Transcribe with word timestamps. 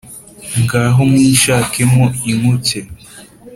Ngaho 0.61 0.99
mwishakemo 1.11 2.03
inkuke! 2.31 2.79